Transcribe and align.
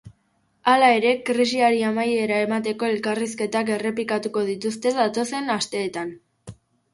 Hala 0.71 0.85
ere, 0.99 1.09
krisiari 1.27 1.83
amaiera 1.89 2.39
emateko 2.45 2.89
elkarrizketak 2.95 3.69
errepikatuko 3.77 4.45
dituzte 4.49 4.95
datozen 4.97 5.55
asteetan. 5.59 6.13